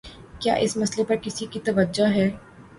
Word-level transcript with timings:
کیا 0.39 0.53
اس 0.53 0.75
مسئلے 0.77 1.03
پر 1.07 1.15
کسی 1.23 1.45
کی 1.45 1.59
توجہ 1.59 2.07
ہے؟ 2.15 2.29